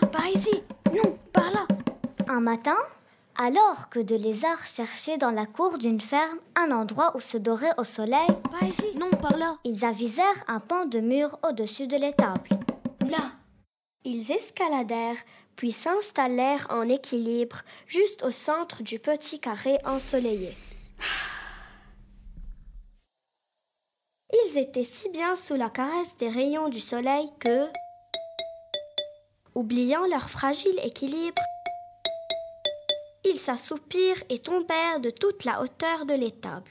[0.00, 0.62] là, par ici.
[0.94, 1.66] Non, par là.
[2.28, 2.76] Un matin,
[3.36, 7.70] alors que de lézards cherchaient dans la cour d'une ferme un endroit où se dorer
[7.78, 8.86] au soleil, Par ici.
[8.96, 9.56] Non, par là.
[9.64, 12.48] ils avisèrent un pan de mur au-dessus de l'étable.
[13.08, 13.32] Là.
[14.04, 15.22] Ils escaladèrent,
[15.56, 20.52] puis s'installèrent en équilibre juste au centre du petit carré ensoleillé.
[24.32, 27.66] Ils étaient si bien sous la caresse des rayons du soleil que,
[29.54, 31.42] oubliant leur fragile équilibre,
[33.24, 36.70] ils s'assoupirent et tombèrent de toute la hauteur de l'étable.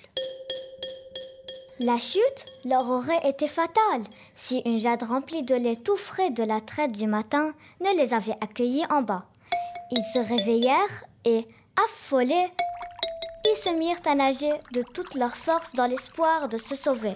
[1.79, 4.03] La chute leur aurait été fatale
[4.35, 8.13] si une jade remplie de lait tout frais de la traite du matin ne les
[8.13, 9.25] avait accueillis en bas.
[9.89, 11.47] Ils se réveillèrent et,
[11.83, 12.51] affolés,
[13.45, 17.15] ils se mirent à nager de toute leur force dans l'espoir de se sauver.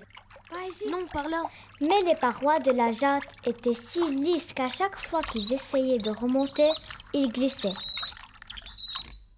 [0.50, 0.86] Par ici.
[0.90, 1.44] Non, par là.
[1.82, 6.12] Mais les parois de la jade étaient si lisses qu'à chaque fois qu'ils essayaient de
[6.12, 6.70] remonter,
[7.14, 7.74] ils glissaient.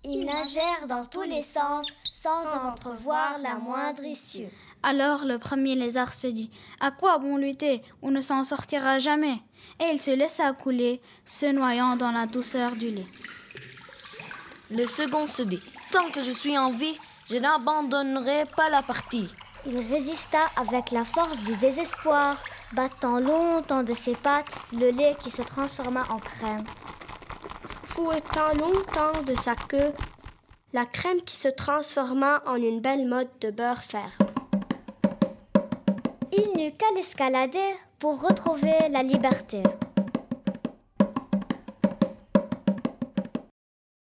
[0.03, 1.85] Ils nagèrent dans tous les sens
[2.21, 4.47] sans entrevoir la moindre issue.
[4.83, 7.81] Alors le premier lézard se dit À quoi bon lutter?
[8.01, 9.41] On ne s'en sortira jamais.
[9.79, 13.07] Et il se laissa couler, se noyant dans la douceur du lait.
[14.71, 16.97] Le second se dit Tant que je suis en vie,
[17.29, 19.27] je n'abandonnerai pas la partie.
[19.69, 25.29] Il résista avec la force du désespoir, battant longtemps de ses pattes le lait qui
[25.29, 26.63] se transforma en crème.
[27.87, 29.91] fouettant longtemps de sa queue
[30.71, 34.17] la crème qui se transforma en une belle mode de beurre fer.
[36.31, 39.63] Il n'eut qu'à l'escalader pour retrouver la liberté.